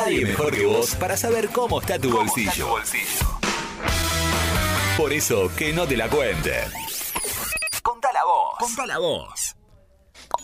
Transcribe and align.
Nadie 0.00 0.24
mejor 0.24 0.54
que 0.54 0.64
vos 0.64 0.94
para 0.94 1.14
saber 1.14 1.50
cómo 1.50 1.78
está 1.78 1.98
tu 1.98 2.10
bolsillo. 2.10 2.76
Por 4.96 5.12
eso, 5.12 5.50
que 5.54 5.74
no 5.74 5.86
te 5.86 5.94
la 5.94 6.08
cuente. 6.08 6.64
Contala 7.82 8.24
vos. 8.24 8.54
Contala 8.58 8.98
vos. 8.98 9.56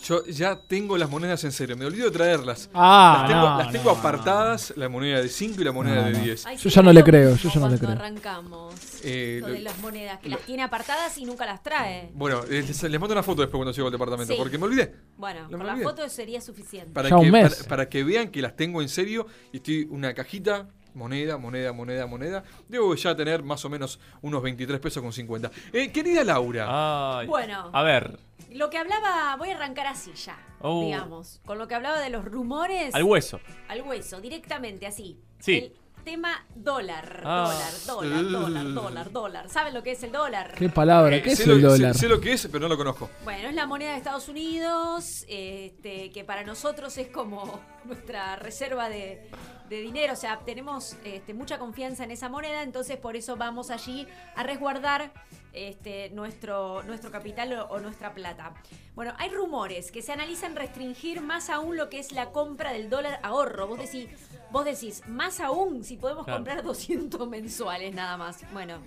Yo 0.07 0.23
ya 0.25 0.55
tengo 0.55 0.97
las 0.97 1.09
monedas 1.09 1.43
en 1.43 1.51
serio, 1.51 1.75
me 1.75 1.85
olvido 1.85 2.05
de 2.05 2.11
traerlas. 2.11 2.69
Ah, 2.73 3.17
las 3.21 3.27
tengo, 3.29 3.41
no, 3.49 3.57
las 3.57 3.71
tengo 3.71 3.91
no, 3.91 3.97
apartadas, 3.97 4.73
la 4.77 4.87
moneda 4.89 5.21
de 5.21 5.27
5 5.27 5.59
y 5.61 5.63
la 5.65 5.71
moneda 5.71 5.95
No, 6.01 6.03
de 6.07 6.13
no. 6.13 6.19
10. 6.19 6.45
Ay, 6.45 6.57
Yo 6.57 6.69
ya 6.69 6.81
no 6.81 6.93
le 6.93 7.03
creo, 7.03 7.35
yo 7.35 7.49
ya 7.49 7.59
no 7.59 7.67
le 7.69 7.77
creo. 7.77 7.91
arrancamos. 7.91 8.73
Eh, 9.03 9.39
Lo 9.41 9.47
de 9.49 9.59
las 9.61 9.77
monedas, 9.79 10.19
que 10.19 10.29
las 10.29 10.39
tiene 10.41 10.63
apartadas 10.63 11.17
y 11.17 11.25
nunca 11.25 11.45
las 11.45 11.61
trae. 11.63 12.09
Bueno, 12.13 12.41
eh, 12.49 12.63
les, 12.67 12.83
les 12.83 12.99
mando 12.99 13.13
una 13.13 13.23
foto 13.23 13.41
después 13.41 13.57
cuando 13.59 13.71
llego 13.73 13.87
al 13.87 13.91
departamento, 13.91 14.33
Sí. 14.33 14.39
porque 14.39 14.57
me 14.57 14.65
olvidé. 14.65 14.93
Bueno, 15.17 15.47
con 15.49 15.65
la 15.65 15.73
olvidé. 15.73 15.83
foto 15.85 16.07
sería 16.09 16.39
suficiente. 16.41 16.91
Para 16.93 17.09
Ya 17.09 17.15
que, 17.19 17.25
un 17.25 17.31
mes. 17.31 17.55
Para, 17.55 17.67
para 17.69 17.89
que 17.89 18.03
vean 18.03 18.29
que 18.29 18.41
las 18.41 18.55
tengo 18.55 18.81
en 18.81 18.89
serio 18.89 19.27
y 19.51 19.57
estoy 19.57 19.87
una 19.89 20.13
cajita, 20.13 20.67
moneda, 20.97 21.37
moneda, 21.37 21.71
moneda, 21.71 22.05
moneda. 22.07 22.43
Debo 22.67 22.93
ya 22.95 23.15
tener 23.15 23.43
más 23.43 23.63
o 23.63 23.69
menos 23.69 23.99
unos 24.21 24.41
23 24.41 24.79
pesos 24.79 25.01
con 25.01 25.13
50. 25.13 25.49
Eh, 25.71 25.91
querida 25.91 26.23
Laura, 26.23 27.19
Ay. 27.19 27.27
Bueno. 27.27 27.69
A 27.71 27.83
ver, 27.83 28.19
Lo 28.51 28.69
que 28.69 28.77
hablaba, 28.77 29.35
voy 29.37 29.49
a 29.49 29.55
arrancar 29.55 29.87
así 29.87 30.11
ya, 30.13 30.37
Oh. 30.61 30.81
digamos. 30.83 31.41
Con 31.45 31.57
lo 31.57 31.67
que 31.67 31.75
hablaba 31.75 31.99
de 31.99 32.09
los 32.09 32.25
rumores. 32.25 32.93
al 32.95 33.03
hueso. 33.03 33.39
al 33.67 33.81
hueso, 33.83 34.19
directamente, 34.21 34.87
así. 34.87 35.19
Sí. 35.39 35.55
El 35.57 35.73
tema 36.03 36.45
dólar, 36.55 37.21
Ah. 37.25 37.51
dólar, 37.85 38.23
dólar, 38.23 38.31
dólar, 38.31 38.73
dólar, 38.73 39.11
dólar. 39.11 39.49
¿Saben 39.49 39.73
lo 39.73 39.83
que 39.83 39.91
es 39.91 40.03
el 40.03 40.11
dólar? 40.13 40.53
¿Qué 40.55 40.69
palabra? 40.69 41.17
eh, 41.17 41.21
¿Qué 41.21 41.31
es 41.31 41.37
sé, 41.39 41.43
el 41.43 41.49
lo, 41.61 41.69
sé- 41.71 41.77
dólar? 41.77 41.95
sé 41.95 42.07
lo 42.07 42.21
que 42.21 42.31
es, 42.33 42.47
pero 42.47 42.59
no 42.61 42.69
lo 42.69 42.77
conozco. 42.77 43.09
Bueno, 43.25 43.49
es 43.49 43.53
la 43.55 43.67
moneda 43.67 43.91
de 43.91 43.97
Estados 43.97 44.29
Unidos, 44.29 45.25
este, 45.27 46.09
que 46.11 46.23
para 46.23 46.43
nosotros 46.43 46.97
es 46.97 47.09
como 47.09 47.59
nuestra 47.85 48.37
reserva 48.37 48.87
de, 48.89 49.29
de 49.69 49.81
dinero, 49.81 50.13
o 50.13 50.15
sea, 50.15 50.39
tenemos 50.39 50.95
este, 51.03 51.33
mucha 51.33 51.57
confianza 51.59 52.03
en 52.03 52.11
esa 52.11 52.29
moneda, 52.29 52.63
entonces 52.63 52.97
por 52.97 53.15
eso 53.15 53.35
vamos 53.35 53.69
allí 53.71 54.07
a 54.35 54.43
resguardar 54.43 55.11
este, 55.53 56.09
nuestro, 56.11 56.83
nuestro 56.83 57.11
capital 57.11 57.51
o, 57.53 57.65
o 57.67 57.79
nuestra 57.79 58.13
plata. 58.13 58.53
Bueno, 58.95 59.13
hay 59.17 59.29
rumores 59.29 59.91
que 59.91 60.01
se 60.01 60.11
analizan 60.13 60.55
restringir 60.55 61.21
más 61.21 61.49
aún 61.49 61.75
lo 61.77 61.89
que 61.89 61.99
es 61.99 62.11
la 62.11 62.31
compra 62.31 62.71
del 62.71 62.89
dólar 62.89 63.19
ahorro. 63.23 63.67
Vos 63.67 63.79
decís, 63.79 64.07
vos 64.51 64.65
decís 64.65 65.03
más 65.07 65.39
aún 65.39 65.83
si 65.83 65.97
podemos 65.97 66.25
Claro. 66.25 66.39
comprar 66.39 66.63
200 66.63 67.27
mensuales 67.29 67.93
nada 67.93 68.17
más. 68.17 68.39
Bueno. 68.53 68.77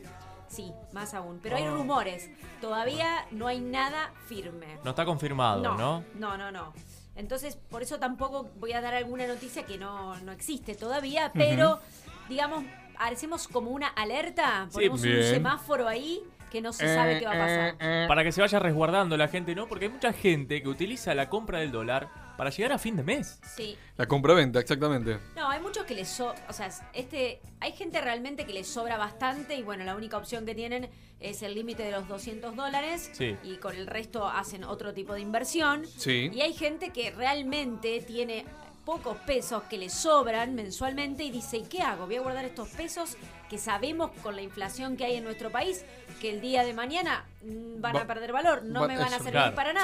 Sí, 0.49 0.73
más 0.93 1.15
aún. 1.15 1.39
Pero 1.41 1.57
hay 1.57 1.63
Oh. 1.69 1.77
rumores. 1.77 2.29
Todavía 2.61 3.25
no 3.31 3.47
hay 3.47 3.61
nada 3.61 4.13
firme. 4.27 4.79
No 4.83 4.91
está 4.91 5.05
confirmado, 5.05 5.63
¿no? 5.63 5.77
No, 5.77 6.05
no, 6.17 6.37
no, 6.37 6.51
no. 6.51 6.73
Entonces, 7.17 7.57
por 7.57 7.83
eso 7.83 7.99
tampoco 7.99 8.49
voy 8.59 8.73
a 8.73 8.81
dar 8.81 8.95
alguna 8.95 9.27
noticia 9.27 9.65
que 9.65 9.79
no, 9.79 10.17
no 10.21 10.33
existe 10.33 10.75
todavía, 10.75 11.31
pero, 11.35 11.81
digamos, 12.29 12.65
hacemos 12.99 13.49
como 13.49 13.71
una 13.71 13.89
alerta, 13.89 14.69
ponemos 14.73 15.03
un 15.03 15.23
semáforo 15.23 15.89
ahí 15.89 16.23
que 16.51 16.61
no 16.61 16.73
se 16.73 16.93
sabe 16.95 17.19
qué 17.19 17.27
va 17.27 17.33
a 17.33 17.39
pasar. 17.39 18.09
Para 18.09 18.25
que 18.25 18.33
se 18.33 18.41
vaya 18.41 18.59
resguardando 18.59 19.17
la 19.17 19.29
gente, 19.29 19.55
¿no? 19.55 19.69
Porque 19.69 19.87
hay 19.87 19.91
mucha 19.91 20.13
gente 20.13 20.63
que 20.63 20.69
utiliza 20.69 21.15
la 21.15 21.29
compra 21.29 21.61
del 21.61 21.71
dólar 21.71 22.09
para 22.41 22.49
llegar 22.49 22.73
a 22.73 22.79
fin 22.79 22.97
de 22.97 23.03
mes. 23.03 23.39
Sí. 23.55 23.77
La 23.99 24.07
compra-venta, 24.09 24.59
exactamente. 24.61 25.19
No, 25.37 25.51
hay 25.51 25.61
muchos 25.61 25.85
que 25.85 25.95
les 25.95 26.09
so 26.09 26.35
o 26.49 26.53
sea, 26.55 26.71
este, 26.95 27.39
hay 27.61 27.73
gente 27.73 28.01
realmente 28.01 28.47
que 28.47 28.55
les 28.55 28.67
sobra 28.67 28.97
bastante 28.97 29.57
y 29.57 29.63
bueno, 29.63 29.85
la 29.85 29.95
única 29.95 30.17
opción 30.17 30.47
que 30.47 30.55
tienen 30.55 30.89
es 31.21 31.43
el 31.43 31.55
límite 31.55 31.83
de 31.83 31.91
los 31.91 32.09
200 32.09 32.57
dólares 32.57 33.11
Sí. 33.13 33.37
y 33.43 33.57
con 33.57 33.77
el 33.77 33.87
resto 33.87 34.27
hacen 34.27 34.65
otro 34.65 34.95
tipo 34.95 35.13
de 35.13 35.21
inversión. 35.21 35.85
Sí. 35.99 36.31
Y 36.33 36.41
hay 36.41 36.55
gente 36.55 36.95
que 36.95 37.11
realmente 37.11 38.01
tiene 38.01 38.47
pocos 38.87 39.19
pesos 39.19 39.63
que 39.65 39.77
le 39.77 39.91
sobran 39.91 40.55
mensualmente 40.55 41.23
y 41.25 41.31
dice, 41.31 41.59
¿y 41.59 41.65
qué 41.65 41.83
hago? 41.83 42.07
Voy 42.07 42.17
a 42.17 42.23
guardar 42.23 42.47
estos 42.47 42.71
pesos 42.71 43.19
que 43.51 43.59
sabemos 43.59 44.13
con 44.23 44.35
la 44.35 44.41
inflación 44.41 44.97
que 44.97 45.05
hay 45.05 45.17
en 45.17 45.25
nuestro 45.25 45.51
país 45.51 45.85
que 46.23 46.31
el 46.31 46.41
día 46.41 46.65
de 46.65 46.73
mañana 46.73 47.27
mm, 47.43 47.83
van 47.83 47.97
Va- 47.97 48.01
a 48.01 48.07
perder 48.07 48.33
valor, 48.33 48.63
no 48.65 48.81
va- 48.81 48.89
me 48.89 48.97
van 48.97 49.13
a 49.13 49.19
servir 49.19 49.33
claro, 49.33 49.55
para 49.55 49.73
sí. 49.73 49.77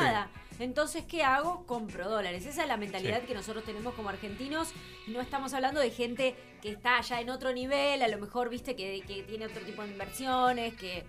Entonces, 0.58 1.04
¿qué 1.04 1.22
hago? 1.22 1.66
Compro 1.66 2.08
dólares. 2.08 2.46
Esa 2.46 2.62
es 2.62 2.68
la 2.68 2.76
mentalidad 2.76 3.20
Sí. 3.20 3.26
que 3.26 3.34
nosotros 3.34 3.64
tenemos 3.64 3.94
como 3.94 4.08
argentinos. 4.08 4.72
No 5.06 5.20
estamos 5.20 5.52
hablando 5.54 5.80
de 5.80 5.90
gente 5.90 6.34
que 6.62 6.70
está 6.70 7.00
ya 7.02 7.20
en 7.20 7.30
otro 7.30 7.52
nivel, 7.52 8.02
a 8.02 8.08
lo 8.08 8.18
mejor, 8.18 8.48
viste, 8.48 8.74
que, 8.74 9.02
que 9.06 9.22
tiene 9.24 9.46
otro 9.46 9.60
tipo 9.62 9.82
de 9.82 9.88
inversiones, 9.88 10.74
que, 10.74 11.04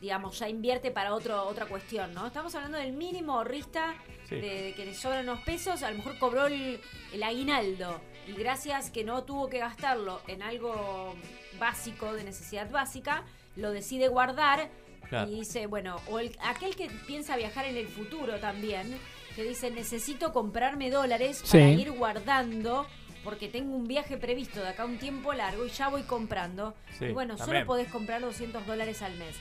digamos, 0.00 0.38
ya 0.38 0.48
invierte 0.48 0.90
para 0.90 1.14
otro, 1.14 1.44
otra 1.46 1.66
cuestión, 1.66 2.12
¿no? 2.14 2.26
Estamos 2.26 2.54
hablando 2.54 2.78
del 2.78 2.92
mínimo 2.92 3.34
ahorrista, 3.34 3.94
Sí. 4.28 4.36
de, 4.36 4.62
de 4.62 4.74
que 4.74 4.84
le 4.86 4.94
sobran 4.94 5.28
unos 5.28 5.40
pesos, 5.40 5.82
a 5.82 5.90
lo 5.90 5.96
mejor 5.98 6.18
cobró 6.18 6.46
el, 6.46 6.80
el 7.12 7.22
aguinaldo 7.22 8.00
y 8.28 8.32
gracias 8.32 8.90
que 8.90 9.02
no 9.04 9.24
tuvo 9.24 9.48
que 9.48 9.58
gastarlo 9.58 10.20
en 10.28 10.42
algo 10.42 11.14
básico, 11.58 12.12
de 12.14 12.22
necesidad 12.24 12.70
básica, 12.70 13.24
lo 13.56 13.72
decide 13.72 14.06
guardar 14.08 14.70
Claro. 15.08 15.30
y 15.30 15.36
dice, 15.40 15.66
bueno, 15.66 15.96
o 16.08 16.18
el- 16.20 16.36
aquel 16.42 16.76
que 16.76 16.88
piensa 17.06 17.36
viajar 17.36 17.64
en 17.64 17.76
el 17.76 17.88
futuro 17.88 18.38
también, 18.38 18.96
que 19.34 19.42
dice, 19.44 19.70
necesito 19.70 20.32
comprarme 20.32 20.90
dólares 20.90 21.42
para 21.50 21.64
Sí. 21.68 21.80
ir 21.80 21.90
guardando 21.92 22.86
porque 23.24 23.48
tengo 23.48 23.74
un 23.76 23.86
viaje 23.86 24.16
previsto 24.16 24.60
de 24.60 24.68
acá 24.68 24.84
un 24.84 24.98
tiempo 24.98 25.32
largo 25.32 25.66
y 25.66 25.70
ya 25.70 25.88
voy 25.88 26.02
comprando. 26.02 26.74
Sí, 26.98 27.06
y 27.06 27.12
bueno, 27.12 27.36
también. 27.36 27.58
solo 27.58 27.66
podés 27.66 27.88
comprar 27.88 28.20
200 28.22 28.66
dólares 28.66 29.02
al 29.02 29.14
mes. 29.16 29.36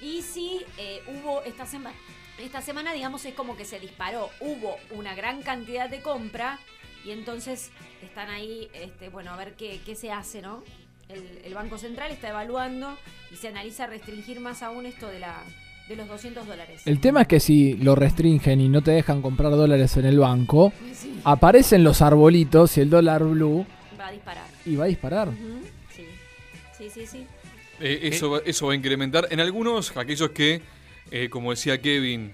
Y 0.00 0.22
si 0.22 0.64
eh, 0.76 1.02
hubo 1.08 1.42
esta 1.42 1.66
semana, 1.66 1.96
esta 2.38 2.60
semana 2.62 2.92
digamos 2.92 3.24
es 3.24 3.34
como 3.34 3.56
que 3.56 3.64
se 3.64 3.80
disparó, 3.80 4.30
hubo 4.40 4.76
una 4.92 5.14
gran 5.16 5.42
cantidad 5.42 5.90
de 5.90 6.00
compra 6.00 6.58
y 7.04 7.10
entonces 7.10 7.70
están 8.02 8.28
ahí, 8.30 8.68
este, 8.74 9.08
bueno, 9.08 9.32
a 9.32 9.36
ver 9.36 9.54
qué, 9.56 9.80
qué 9.84 9.96
se 9.96 10.12
hace, 10.12 10.40
¿no? 10.40 10.62
El, 11.08 11.22
el 11.44 11.54
Banco 11.54 11.78
Central 11.78 12.10
está 12.10 12.28
evaluando 12.30 12.96
y 13.32 13.36
se 13.36 13.48
analiza 13.48 13.86
restringir 13.86 14.40
más 14.40 14.62
aún 14.62 14.84
esto 14.86 15.08
de, 15.08 15.18
la, 15.20 15.42
de 15.88 15.96
los 15.96 16.06
200 16.08 16.46
dólares. 16.46 16.82
El 16.84 17.00
tema 17.00 17.22
es 17.22 17.28
que 17.28 17.40
si 17.40 17.74
lo 17.74 17.94
restringen 17.94 18.60
y 18.60 18.68
no 18.68 18.82
te 18.82 18.90
dejan 18.90 19.22
comprar 19.22 19.50
dólares 19.52 19.96
en 19.96 20.04
el 20.04 20.18
banco, 20.18 20.72
Sí, 20.92 21.20
aparecen 21.24 21.82
los 21.84 22.02
arbolitos 22.02 22.76
y 22.76 22.82
el 22.82 22.90
dólar 22.90 23.24
blue 23.24 23.66
va 23.98 24.08
a 24.08 24.12
disparar. 24.12 24.46
y 24.66 24.76
va 24.76 24.84
a 24.84 24.88
disparar. 24.88 25.28
Sí, 25.96 26.04
sí, 26.76 26.90
sí. 26.90 27.06
sí. 27.06 27.26
Eh, 27.80 28.00
eso, 28.04 28.30
va- 28.32 28.40
eso 28.44 28.66
va 28.66 28.72
a 28.72 28.76
incrementar. 28.76 29.28
En 29.30 29.40
algunos, 29.40 29.96
aquellos 29.96 30.30
que, 30.30 30.60
eh, 31.10 31.28
como 31.30 31.50
decía 31.52 31.80
Kevin, 31.80 32.32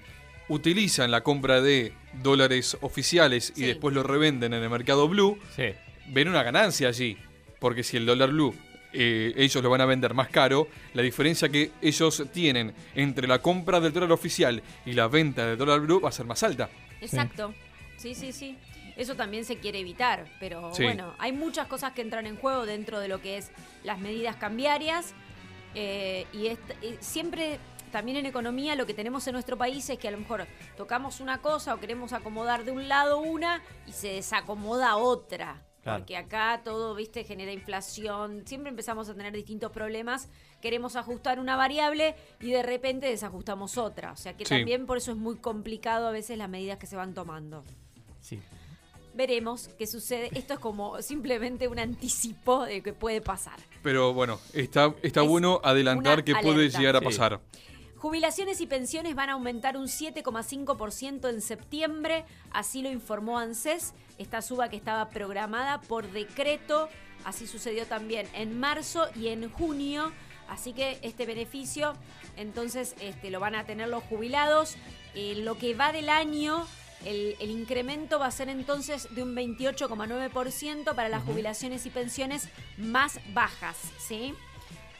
utilizan 0.49 1.11
la 1.11 1.21
compra 1.21 1.61
de 1.61 1.93
dólares 2.21 2.77
oficiales 2.81 3.51
y 3.55 3.61
Sí. 3.61 3.65
después 3.67 3.95
lo 3.95 4.03
revenden 4.03 4.53
en 4.53 4.63
el 4.63 4.69
mercado 4.69 5.07
blue, 5.07 5.39
Sí. 5.55 5.65
ven 6.09 6.27
una 6.27 6.43
ganancia 6.43 6.87
allí. 6.89 7.17
Porque 7.59 7.83
si 7.83 7.95
el 7.97 8.05
dólar 8.05 8.29
blue 8.31 8.53
eh, 8.95 9.33
ellos 9.35 9.61
lo 9.63 9.69
van 9.69 9.81
a 9.81 9.85
vender 9.85 10.13
más 10.13 10.29
caro, 10.29 10.67
la 10.93 11.01
diferencia 11.01 11.49
que 11.49 11.71
ellos 11.81 12.23
tienen 12.33 12.73
entre 12.95 13.27
la 13.27 13.39
compra 13.39 13.79
del 13.79 13.91
dólar 13.93 14.11
oficial 14.11 14.61
y 14.85 14.93
la 14.93 15.07
venta 15.07 15.45
del 15.45 15.57
dólar 15.57 15.81
blue 15.81 15.99
va 15.99 16.09
a 16.09 16.11
ser 16.11 16.25
más 16.25 16.41
alta. 16.43 16.69
Exacto. 17.01 17.53
Sí, 17.97 18.15
sí, 18.15 18.31
sí. 18.31 18.57
Eso 18.97 19.15
también 19.15 19.43
se 19.43 19.57
quiere 19.57 19.79
evitar, 19.79 20.25
pero 20.39 20.73
Sí. 20.73 20.83
bueno, 20.83 21.13
hay 21.19 21.33
muchas 21.33 21.67
cosas 21.67 21.91
que 21.91 22.01
entran 22.01 22.25
en 22.25 22.37
juego 22.37 22.65
dentro 22.65 22.99
de 23.01 23.09
lo 23.09 23.21
que 23.21 23.37
es 23.37 23.51
las 23.83 23.99
medidas 23.99 24.37
cambiarias 24.37 25.13
eh, 25.73 26.25
y 26.31 26.49
siempre 27.01 27.59
también 27.91 28.17
en 28.17 28.25
economía 28.25 28.75
lo 28.75 28.85
que 28.85 28.93
tenemos 28.93 29.27
en 29.27 29.33
nuestro 29.33 29.57
país 29.57 29.89
es 29.89 29.97
que 29.99 30.07
a 30.07 30.11
lo 30.11 30.17
mejor 30.17 30.47
tocamos 30.77 31.19
una 31.19 31.41
cosa 31.41 31.73
o 31.73 31.79
queremos 31.79 32.13
acomodar 32.13 32.63
de 32.63 32.71
un 32.71 32.87
lado 32.87 33.19
una 33.19 33.61
y 33.85 33.91
se 33.91 34.09
desacomoda 34.13 34.95
otra. 34.95 35.61
Claro. 35.85 35.99
Porque 35.99 36.17
acá 36.17 36.61
todo, 36.63 36.95
viste, 36.95 37.23
genera 37.25 37.51
inflación, 37.51 38.41
siempre 38.47 38.71
empezamos 38.71 39.07
a 39.07 39.13
tener 39.13 39.31
distintos 39.33 39.71
problemas, 39.71 40.29
queremos 40.59 40.95
ajustar 40.95 41.39
una 41.39 41.55
variable 41.55 42.15
y 42.41 42.49
de 42.49 42.63
repente 42.63 43.05
desajustamos 43.05 43.77
otra. 43.77 44.11
O 44.11 44.17
sea 44.17 44.35
que 44.35 44.45
Sí. 44.45 44.49
también 44.55 44.87
por 44.87 44.97
eso 44.97 45.11
es 45.11 45.17
muy 45.17 45.35
complicado 45.37 46.07
a 46.07 46.11
veces 46.11 46.39
las 46.39 46.49
medidas 46.49 46.79
que 46.79 46.87
se 46.87 46.95
van 46.95 47.13
tomando. 47.13 47.63
Sí. 48.19 48.39
Veremos 49.13 49.69
qué 49.77 49.85
sucede. 49.85 50.31
Esto 50.33 50.55
es 50.55 50.59
como 50.59 50.99
simplemente 51.03 51.67
un 51.67 51.77
anticipo 51.77 52.65
de 52.65 52.81
que 52.81 52.91
puede 52.91 53.21
pasar. 53.21 53.59
Pero 53.83 54.11
bueno, 54.11 54.39
está, 54.53 54.91
está 55.03 55.21
Es 55.21 55.27
bueno 55.29 55.61
adelantar 55.63 56.23
que 56.23 56.33
puede 56.33 56.55
alerta. 56.61 56.79
llegar 56.79 56.95
a 56.95 56.99
Sí. 56.99 57.05
pasar. 57.05 57.41
Jubilaciones 58.05 58.61
y 58.61 58.67
pensiones 58.67 59.15
van 59.15 59.29
a 59.29 59.33
aumentar 59.33 59.77
un 59.77 59.87
7,5% 59.87 61.27
en 61.27 61.41
septiembre, 61.41 62.23
así 62.51 62.83
lo 62.83 62.91
informó 62.91 63.39
ANSES, 63.39 63.95
esta 64.19 64.43
suba 64.43 64.69
que 64.69 64.75
estaba 64.75 65.09
programada 65.09 65.81
por 65.81 66.11
decreto, 66.11 66.87
así 67.23 67.47
sucedió 67.47 67.87
también 67.87 68.27
en 68.35 68.59
marzo 68.59 69.07
y 69.15 69.29
en 69.29 69.49
junio, 69.49 70.11
así 70.47 70.71
que 70.71 70.99
este 71.01 71.25
beneficio 71.25 71.95
entonces 72.37 72.95
este, 73.01 73.31
lo 73.31 73.39
van 73.39 73.55
a 73.55 73.65
tener 73.65 73.87
los 73.87 74.03
jubilados. 74.03 74.75
En 75.15 75.43
lo 75.43 75.57
que 75.57 75.73
va 75.73 75.91
del 75.91 76.09
año, 76.09 76.63
el, 77.05 77.35
el 77.39 77.49
incremento 77.49 78.19
va 78.19 78.27
a 78.27 78.31
ser 78.31 78.49
entonces 78.49 79.07
de 79.15 79.23
un 79.23 79.35
28,9% 79.35 80.93
para 80.93 81.09
las 81.09 81.23
jubilaciones 81.23 81.87
y 81.87 81.89
pensiones 81.89 82.49
más 82.77 83.19
bajas, 83.33 83.77
¿sí? 83.97 84.35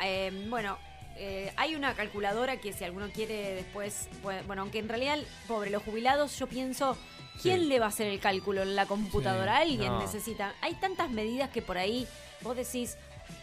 Eh, 0.03 0.47
bueno, 0.49 0.79
eh, 1.17 1.51
hay 1.57 1.75
una 1.75 1.93
calculadora 1.93 2.57
que 2.57 2.73
si 2.73 2.83
alguno 2.83 3.09
quiere 3.09 3.55
después, 3.55 4.07
bueno, 4.21 4.61
aunque 4.63 4.79
en 4.79 4.89
realidad, 4.89 5.17
pobre, 5.47 5.69
los 5.69 5.83
jubilados, 5.83 6.37
yo 6.37 6.47
pienso 6.47 6.97
¿Quién 7.41 7.59
Sí. 7.61 7.65
le 7.67 7.79
va 7.79 7.87
a 7.87 7.89
hacer 7.89 8.07
el 8.07 8.19
cálculo 8.21 8.61
en 8.63 8.77
la 8.77 8.85
computadora? 8.85 9.57
Alguien 9.57 9.91
No. 9.91 9.99
necesita. 9.99 10.53
Hay 10.61 10.73
tantas 10.75 11.09
medidas 11.09 11.49
que 11.49 11.61
por 11.61 11.77
ahí 11.77 12.07
vos 12.41 12.55
decís, 12.55 12.95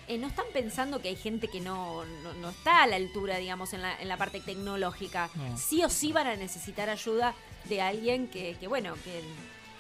eh, 0.09 0.17
no 0.17 0.29
están 0.29 0.47
pensando 0.55 1.03
que 1.03 1.09
hay 1.09 1.17
gente 1.17 1.49
que 1.49 1.61
no, 1.61 2.03
no, 2.23 2.33
no 2.33 2.49
está 2.51 2.85
a 2.85 2.87
la 2.87 2.97
altura, 2.97 3.37
digamos, 3.37 3.75
en 3.75 3.83
la, 3.83 4.01
en 4.01 4.09
la 4.09 4.17
parte 4.17 4.41
tecnológica. 4.41 5.29
No. 5.35 5.59
Sí 5.59 5.85
o 5.85 5.91
sí 5.91 6.11
van 6.11 6.27
a 6.27 6.37
necesitar 6.37 6.89
ayuda 6.89 7.35
de 7.67 7.83
alguien 7.83 8.29
que, 8.29 8.57
que 8.59 8.67
bueno, 8.67 8.95
que, 9.05 9.21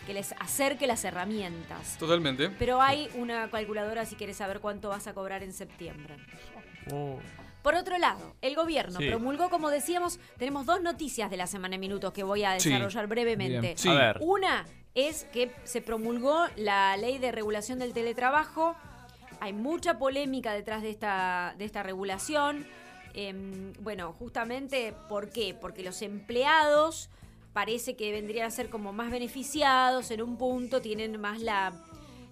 que 0.06 0.12
les 0.12 0.32
acerque 0.32 0.86
las 0.86 1.04
herramientas. 1.06 1.96
Totalmente. 1.96 2.50
Pero 2.50 2.82
hay 2.82 3.08
una 3.14 3.50
calculadora 3.50 4.04
si 4.04 4.14
quieres 4.16 4.36
saber 4.36 4.60
cuánto 4.60 4.90
vas 4.90 5.06
a 5.06 5.14
cobrar 5.14 5.42
en 5.42 5.54
septiembre. 5.54 6.16
Oh. 6.92 7.18
Por 7.62 7.74
otro 7.76 7.96
lado, 7.98 8.34
el 8.42 8.54
gobierno 8.56 8.98
Sí. 8.98 9.08
promulgó, 9.08 9.48
como 9.50 9.70
decíamos, 9.70 10.18
tenemos 10.38 10.66
dos 10.66 10.80
noticias 10.82 11.30
de 11.30 11.36
la 11.36 11.46
semana 11.46 11.76
en 11.76 11.80
minutos 11.80 12.12
que 12.12 12.24
voy 12.24 12.42
a 12.44 12.58
Sí. 12.58 12.68
desarrollar 12.70 13.06
brevemente. 13.06 13.74
Sí. 13.76 13.88
A 13.88 13.94
ver. 13.94 14.18
Una 14.20 14.66
es 14.94 15.24
que 15.32 15.50
se 15.64 15.80
promulgó 15.80 16.46
la 16.56 16.96
ley 16.96 17.18
de 17.18 17.30
regulación 17.32 17.78
del 17.78 17.92
teletrabajo. 17.92 18.74
Hay 19.40 19.52
mucha 19.52 19.98
polémica 19.98 20.52
detrás 20.52 20.82
de 20.82 20.90
esta, 20.90 21.54
de 21.56 21.64
esta 21.64 21.82
regulación. 21.82 22.66
Em, 23.14 23.72
bueno, 23.80 24.12
justamente, 24.12 24.94
¿por 25.08 25.30
qué? 25.30 25.54
Porque 25.58 25.82
los 25.82 26.02
empleados 26.02 27.10
parece 27.52 27.94
que 27.96 28.10
vendrían 28.12 28.46
a 28.46 28.50
ser 28.50 28.70
como 28.70 28.92
más 28.92 29.10
beneficiados 29.10 30.10
en 30.10 30.22
un 30.22 30.36
punto, 30.38 30.80
tienen 30.80 31.20
más 31.20 31.40
la, 31.40 31.72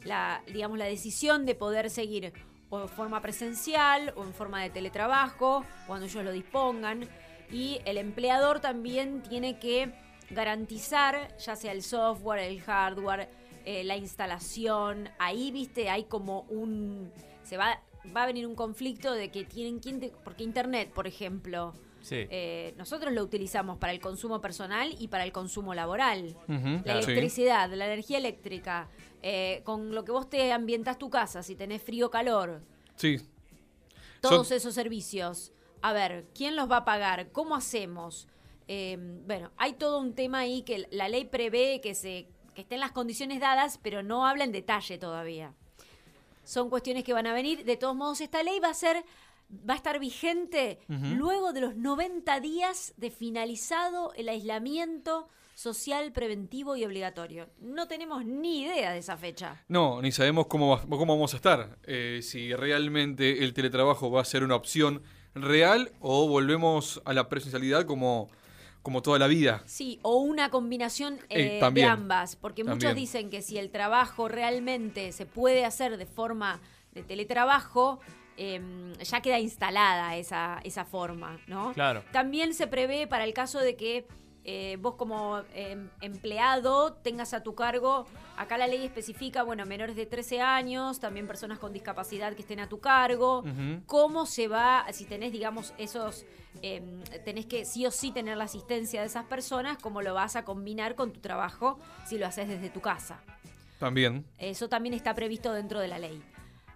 la, 0.05 0.43
digamos, 0.47 0.79
la 0.79 0.87
decisión 0.87 1.45
de 1.45 1.55
poder 1.55 1.91
seguir 1.91 2.33
o 2.71 2.81
en 2.83 2.89
forma 2.89 3.21
presencial 3.21 4.13
o 4.17 4.23
en 4.25 4.33
forma 4.33 4.63
de 4.63 4.71
teletrabajo, 4.71 5.65
cuando 5.87 6.07
ellos 6.07 6.25
lo 6.25 6.33
dispongan. 6.33 7.09
Y 7.51 7.81
el 7.85 7.99
empleador 7.99 8.61
también 8.61 9.23
tiene 9.23 9.59
que 9.59 9.93
garantizar, 10.31 11.37
ya 11.39 11.57
sea 11.57 11.73
el 11.73 11.83
software, 11.83 12.39
el 12.41 12.61
hardware, 12.61 13.29
eh, 13.65 13.85
la 13.85 13.97
instalación. 13.97 15.09
Ahí, 15.19 15.51
viste, 15.51 15.91
hay 15.91 16.05
como 16.05 16.43
un. 16.43 17.13
Se 17.43 17.57
va, 17.57 17.83
va 18.17 18.23
a 18.23 18.27
venir 18.27 18.47
un 18.47 18.55
conflicto 18.55 19.13
de 19.13 19.31
que 19.31 19.45
tienen. 19.45 19.81
¿quién 19.81 20.01
te- 20.01 20.13
porque 20.25 20.45
Internet, 20.45 20.93
por 20.93 21.07
ejemplo. 21.07 21.75
Sí. 22.03 22.27
eh, 22.31 22.75
nosotros 22.77 23.13
lo 23.13 23.23
utilizamos 23.23 23.79
para 23.79 23.93
el 23.93 24.01
consumo 24.01 24.41
personal 24.41 24.95
y 24.99 25.09
para 25.09 25.25
el 25.25 25.33
consumo 25.33 25.75
laboral. 25.75 26.37
La 26.49 26.93
electricidad, 26.99 27.71
la 27.75 27.87
energía 27.87 28.19
eléctrica, 28.19 28.89
eh, 29.23 29.61
con 29.65 29.95
lo 29.95 30.05
que 30.05 30.13
vos 30.13 30.29
te 30.31 30.53
ambientas 30.53 30.99
tu 30.99 31.11
casa, 31.11 31.43
si 31.43 31.55
tenés 31.57 31.83
frío 31.83 32.07
o 32.07 32.11
calor, 32.11 32.63
Sí. 32.97 33.19
todos 34.21 34.49
Son- 34.49 34.57
esos 34.57 34.75
servicios. 34.75 35.53
A 35.83 35.93
ver, 35.93 36.27
¿quién 36.35 36.57
los 36.57 36.71
va 36.71 36.79
a 36.79 36.85
pagar? 36.85 37.31
¿Cómo 37.33 37.55
hacemos? 37.55 38.29
Eh, 38.69 38.97
bueno, 39.27 39.51
hay 39.57 39.73
todo 39.75 39.99
un 39.99 40.15
tema 40.15 40.41
ahí 40.41 40.63
que 40.63 40.87
la 40.91 41.09
ley 41.09 41.25
prevé 41.25 41.81
que 41.83 41.95
se 41.95 42.29
que 42.55 42.63
estén 42.63 42.81
las 42.81 42.91
condiciones 42.93 43.41
dadas, 43.41 43.79
pero 43.81 44.03
no 44.03 44.27
habla 44.27 44.43
en 44.45 44.51
detalle 44.53 44.99
todavía. 44.99 45.55
Son 46.45 46.69
cuestiones 46.69 47.05
que 47.05 47.13
van 47.13 47.27
a 47.29 47.33
venir. 47.33 47.65
De 47.65 47.77
todos 47.77 47.95
modos, 47.95 48.21
esta 48.21 48.43
ley 48.43 48.59
va 48.59 48.71
a 48.71 48.75
ser 48.75 49.05
va 49.69 49.75
a 49.75 49.77
estar 49.77 49.99
vigente 49.99 50.79
luego 50.89 51.53
de 51.53 51.61
los 51.61 51.77
90 51.77 52.41
días 52.41 52.95
de 52.97 53.11
finalizado 53.11 54.13
el 54.15 54.29
aislamiento 54.29 55.29
social 55.55 56.13
preventivo 56.13 56.77
y 56.77 56.85
obligatorio. 56.85 57.49
No 57.61 57.87
tenemos 57.89 58.25
ni 58.25 58.63
idea 58.63 58.93
de 58.93 58.99
esa 58.99 59.17
fecha. 59.17 59.63
No, 59.69 60.01
ni 60.01 60.11
sabemos 60.13 60.47
cómo, 60.47 60.71
va- 60.71 60.81
cómo 60.89 61.15
vamos 61.15 61.35
a 61.35 61.37
estar. 61.37 61.79
Eh, 61.85 62.21
si 62.23 62.55
realmente 62.55 63.45
el 63.45 63.53
teletrabajo 63.53 64.11
va 64.11 64.23
a 64.23 64.25
ser 64.25 64.43
una 64.45 64.55
opción 64.57 65.03
real 65.35 65.93
o 66.01 66.27
volvemos 66.29 67.03
a 67.05 67.13
la 67.13 67.29
presencialidad 67.29 67.85
como, 67.85 68.31
como 68.83 69.03
toda 69.03 69.19
la 69.19 69.27
vida. 69.27 69.63
Sí, 69.67 69.99
o 70.03 70.17
una 70.19 70.51
combinación 70.51 71.17
Eh, 71.29 71.57
eh, 71.57 71.61
también. 71.61 71.87
de 71.89 71.93
ambas, 71.93 72.37
porque 72.37 72.65
muchos 72.65 72.95
dicen 72.95 73.29
que 73.29 73.43
si 73.43 73.59
el 73.59 73.71
trabajo 73.71 74.29
realmente 74.29 75.13
se 75.13 75.27
puede 75.27 75.65
hacer 75.67 75.99
de 75.99 76.07
forma 76.07 76.61
de 76.93 77.03
teletrabajo, 77.03 78.01
eh, 78.43 78.95
ya 79.03 79.21
queda 79.21 79.39
instalada 79.39 80.17
esa, 80.17 80.61
esa 80.65 80.87
forma, 80.87 81.39
¿no? 81.47 81.75
Claro. 81.75 82.03
También 82.11 82.55
se 82.55 82.67
prevé 82.67 83.07
para 83.07 83.25
el 83.25 83.35
caso 83.35 83.59
de 83.59 83.77
que 83.77 84.07
eh, 84.45 84.79
vos 84.81 84.95
como 84.95 85.43
em, 85.53 85.91
empleado 86.01 86.95
tengas 86.95 87.35
a 87.35 87.43
tu 87.43 87.55
cargo, 87.55 88.07
acá 88.39 88.57
la 88.57 88.67
ley 88.67 88.83
especifica, 88.83 89.43
bueno, 89.43 89.67
menores 89.67 89.95
de 89.95 90.07
13 90.07 90.41
años, 90.41 91.01
también 91.01 91.27
personas 91.27 91.59
con 91.59 91.75
discapacidad 91.75 92.33
que 92.33 92.41
estén 92.41 92.61
a 92.61 92.69
tu 92.71 92.81
cargo, 92.81 93.45
cómo 93.85 94.25
se 94.25 94.49
va, 94.49 94.87
si 94.91 95.05
tenés, 95.05 95.33
digamos, 95.33 95.75
esos, 95.77 96.25
em, 96.63 97.03
tenés 97.27 97.45
que 97.45 97.67
sí 97.67 97.85
o 97.85 97.91
sí 97.91 98.11
tener 98.11 98.39
la 98.39 98.45
asistencia 98.45 99.03
de 99.03 99.09
esas 99.09 99.27
personas, 99.27 99.77
cómo 99.77 100.01
lo 100.01 100.15
vas 100.15 100.35
a 100.35 100.47
combinar 100.47 100.95
con 100.95 101.13
tu 101.13 101.21
trabajo 101.21 101.79
si 102.07 102.17
lo 102.17 102.27
haces 102.27 102.49
desde 102.49 102.71
tu 102.71 102.81
casa. 102.81 103.21
También. 103.79 104.25
Eso 104.39 104.71
también 104.71 104.95
está 104.95 105.15
previsto 105.15 105.53
dentro 105.53 105.79
de 105.79 105.89
la 105.89 105.99
ley. 105.99 106.23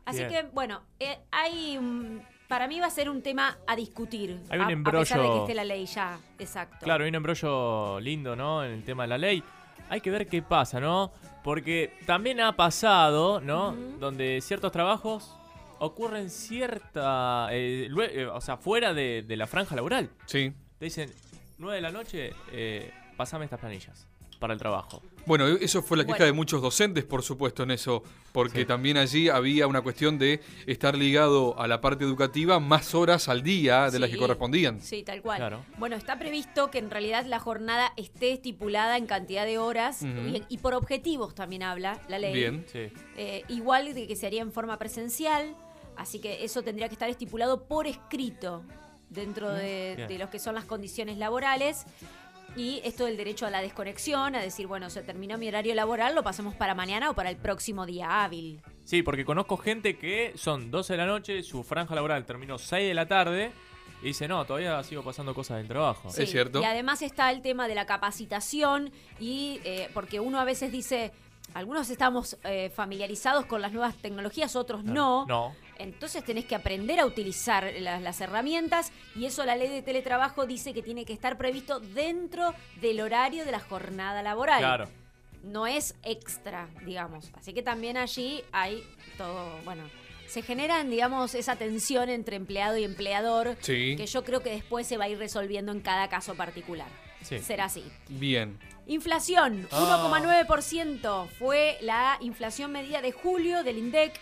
Así 0.04 0.18
Bien. 0.18 0.28
que, 0.30 0.42
bueno, 0.52 0.82
eh, 1.00 1.18
hay 1.30 1.78
un- 1.78 2.22
para 2.48 2.68
mí 2.68 2.78
va 2.80 2.86
a 2.86 2.90
ser 2.90 3.08
un 3.08 3.22
tema 3.22 3.56
a 3.66 3.74
discutir. 3.74 4.38
Hay 4.50 4.58
un 4.58 4.64
a, 4.64 4.66
a 4.66 4.68
pesar 4.68 5.18
de 5.18 5.24
que 5.24 5.28
embrollo- 5.30 5.40
esté 5.42 5.54
la 5.54 5.64
ley 5.64 5.86
ya, 5.86 6.18
exacto. 6.38 6.76
Claro, 6.84 7.04
hay 7.04 7.08
un 7.10 7.14
embrollo 7.14 8.00
lindo, 8.00 8.36
¿no? 8.36 8.62
En 8.64 8.72
el 8.72 8.84
tema 8.84 9.04
de 9.04 9.08
la 9.08 9.18
ley. 9.18 9.42
Hay 9.88 10.00
que 10.00 10.10
ver 10.10 10.26
qué 10.26 10.42
pasa, 10.42 10.78
¿no? 10.80 11.12
Porque 11.42 11.92
también 12.06 12.40
ha 12.40 12.52
pasado, 12.56 13.40
¿no? 13.40 13.72
Donde 13.98 14.40
ciertos 14.40 14.72
trabajos 14.72 15.34
ocurren 15.78 16.30
cierta... 16.30 17.48
eh, 17.50 17.88
eh, 18.12 18.26
o 18.26 18.40
sea, 18.40 18.56
fuera 18.56 18.94
de, 18.94 19.22
de 19.26 19.36
la 19.36 19.46
franja 19.46 19.74
laboral. 19.74 20.08
Sí. 20.26 20.52
Te 20.78 20.84
dicen, 20.86 21.10
9 21.58 21.76
de 21.76 21.82
la 21.82 21.90
noche, 21.90 22.32
eh, 22.52 22.92
pasame 23.16 23.44
estas 23.44 23.60
planillas 23.60 24.06
para 24.44 24.52
el 24.52 24.60
trabajo. 24.60 25.00
Bueno, 25.24 25.46
eso 25.48 25.80
fue 25.80 25.96
la 25.96 26.04
queja 26.04 26.18
Bueno. 26.18 26.26
de 26.26 26.32
muchos 26.34 26.60
docentes, 26.60 27.02
por 27.04 27.22
supuesto, 27.22 27.62
en 27.62 27.70
eso, 27.70 28.02
porque 28.30 28.60
Sí. 28.60 28.64
también 28.66 28.98
allí 28.98 29.30
había 29.30 29.66
una 29.66 29.80
cuestión 29.80 30.18
de 30.18 30.42
estar 30.66 30.94
ligado 30.98 31.58
a 31.58 31.66
la 31.66 31.80
parte 31.80 32.04
educativa 32.04 32.60
más 32.60 32.94
horas 32.94 33.30
al 33.30 33.42
día 33.42 33.90
de 33.90 33.98
las 34.00 34.10
que 34.10 34.18
correspondían. 34.18 34.82
Sí, 34.82 35.02
tal 35.02 35.22
cual. 35.22 35.38
Claro. 35.38 35.64
Bueno, 35.78 35.96
está 35.96 36.18
previsto 36.18 36.70
que 36.70 36.76
en 36.78 36.90
realidad 36.90 37.24
la 37.24 37.40
jornada 37.40 37.94
esté 37.96 38.32
estipulada 38.32 38.98
en 38.98 39.06
cantidad 39.06 39.46
de 39.46 39.56
horas 39.56 40.02
y, 40.02 40.42
y 40.50 40.58
por 40.58 40.74
objetivos 40.74 41.34
también 41.34 41.62
habla 41.62 41.98
la 42.08 42.18
ley. 42.18 42.34
Bien. 42.34 42.66
Sí. 42.70 42.92
Eh, 43.16 43.44
igual 43.48 43.94
de 43.94 44.06
que 44.06 44.16
se 44.16 44.26
haría 44.26 44.42
en 44.42 44.52
forma 44.52 44.76
presencial, 44.78 45.56
así 45.96 46.18
que 46.18 46.44
eso 46.44 46.60
tendría 46.62 46.88
que 46.88 46.94
estar 46.96 47.08
estipulado 47.08 47.64
por 47.66 47.86
escrito 47.86 48.62
dentro 49.08 49.50
de, 49.52 50.04
de 50.08 50.18
lo 50.18 50.28
que 50.28 50.38
son 50.38 50.54
las 50.54 50.64
condiciones 50.66 51.16
laborales. 51.16 51.86
Y 52.56 52.80
esto 52.84 53.06
del 53.06 53.16
derecho 53.16 53.46
a 53.46 53.50
la 53.50 53.60
desconexión, 53.60 54.36
a 54.36 54.40
decir, 54.40 54.66
bueno, 54.66 54.88
se 54.88 55.02
terminó 55.02 55.36
mi 55.38 55.48
horario 55.48 55.74
laboral, 55.74 56.14
lo 56.14 56.22
pasemos 56.22 56.54
para 56.54 56.74
mañana 56.74 57.10
o 57.10 57.14
para 57.14 57.30
el 57.30 57.36
próximo 57.36 57.84
día 57.84 58.22
hábil. 58.22 58.60
Sí, 58.84 59.02
porque 59.02 59.24
conozco 59.24 59.56
gente 59.56 59.98
que 59.98 60.32
son 60.36 60.70
12 60.70 60.92
de 60.92 60.96
la 60.96 61.06
noche, 61.06 61.42
su 61.42 61.64
franja 61.64 61.94
laboral 61.94 62.24
terminó 62.24 62.58
6 62.58 62.88
de 62.88 62.94
la 62.94 63.06
tarde 63.06 63.52
y 64.02 64.08
dice, 64.08 64.28
no, 64.28 64.44
todavía 64.44 64.82
sigo 64.84 65.02
pasando 65.02 65.34
cosas 65.34 65.56
del 65.56 65.66
trabajo. 65.66 66.10
Sí. 66.10 66.22
Es 66.22 66.30
cierto. 66.30 66.60
Y 66.60 66.64
además 66.64 67.02
está 67.02 67.30
el 67.32 67.42
tema 67.42 67.66
de 67.66 67.74
la 67.74 67.86
capacitación 67.86 68.92
y 69.18 69.60
eh, 69.64 69.88
porque 69.94 70.20
uno 70.20 70.38
a 70.38 70.44
veces 70.44 70.70
dice, 70.70 71.10
algunos 71.54 71.90
estamos 71.90 72.36
eh, 72.44 72.70
familiarizados 72.74 73.46
con 73.46 73.62
las 73.62 73.72
nuevas 73.72 73.96
tecnologías, 73.96 74.56
otros 74.56 74.84
no. 74.84 75.26
No. 75.26 75.54
Entonces 75.78 76.24
tenés 76.24 76.44
que 76.44 76.54
aprender 76.54 77.00
a 77.00 77.06
utilizar 77.06 77.72
las, 77.80 78.00
las 78.02 78.20
herramientas 78.20 78.92
y 79.14 79.26
eso 79.26 79.44
la 79.44 79.56
ley 79.56 79.68
de 79.68 79.82
teletrabajo 79.82 80.46
dice 80.46 80.72
que 80.72 80.82
tiene 80.82 81.04
que 81.04 81.12
estar 81.12 81.36
previsto 81.36 81.80
dentro 81.80 82.54
del 82.80 83.00
horario 83.00 83.44
de 83.44 83.52
la 83.52 83.60
jornada 83.60 84.22
laboral. 84.22 84.60
Claro. 84.60 84.88
No 85.42 85.66
es 85.66 85.94
extra, 86.02 86.68
digamos. 86.86 87.30
Así 87.34 87.52
que 87.52 87.62
también 87.62 87.96
allí 87.96 88.42
hay 88.52 88.82
todo, 89.18 89.58
bueno, 89.64 89.82
se 90.26 90.40
generan, 90.40 90.88
digamos, 90.88 91.34
esa 91.34 91.56
tensión 91.56 92.08
entre 92.08 92.36
empleado 92.36 92.78
y 92.78 92.84
empleador 92.84 93.56
Sí. 93.60 93.94
que 93.96 94.06
yo 94.06 94.24
creo 94.24 94.40
que 94.42 94.50
después 94.50 94.86
se 94.86 94.96
va 94.96 95.04
a 95.04 95.08
ir 95.08 95.18
resolviendo 95.18 95.70
en 95.70 95.80
cada 95.80 96.08
caso 96.08 96.34
particular. 96.34 96.88
Sí. 97.20 97.38
Será 97.40 97.64
así. 97.66 97.84
Bien. 98.08 98.58
Inflación, 98.86 99.66
Ah. 99.70 99.80
1,9% 99.80 101.28
fue 101.38 101.78
la 101.80 102.18
inflación 102.20 102.72
medida 102.72 103.00
de 103.02 103.12
julio 103.12 103.62
del 103.64 103.78
INDEC, 103.78 104.12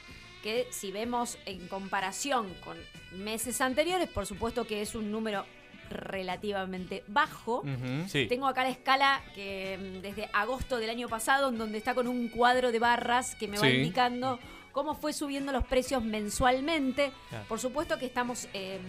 que 0.43 0.67
si 0.71 0.93
vemos 0.93 1.39
en 1.47 1.69
comparación 1.69 2.53
con 2.65 2.77
meses 3.13 3.61
anteriores, 3.61 4.09
por 4.09 4.27
supuesto 4.27 4.67
que 4.67 4.83
es 4.83 4.95
un 4.95 5.11
número 5.11 5.45
relativamente 5.91 7.05
bajo. 7.07 7.63
Sí. 8.09 8.27
Tengo 8.27 8.47
acá 8.47 8.65
la 8.65 8.71
escala 8.71 9.23
que 9.35 9.79
mm, 9.79 10.01
desde 10.01 10.29
agosto 10.33 10.79
del 10.79 10.91
año 10.91 11.09
pasado, 11.09 11.51
en 11.51 11.59
donde 11.59 11.79
está 11.79 11.95
con 11.95 12.09
un 12.09 12.29
cuadro 12.29 12.73
de 12.73 12.79
barras 12.79 13.35
que 13.35 13.47
me 13.47 13.59
va 13.59 13.69
indicando 13.69 14.39
cómo 14.73 14.95
fue 14.95 15.13
subiendo 15.13 15.53
los 15.53 15.65
precios 15.65 16.03
mensualmente. 16.03 17.13
Claro. 17.29 17.45
Por 17.47 17.61
supuesto 17.61 17.99
que 17.99 18.07
estamos 18.07 18.49
eh, 18.55 18.81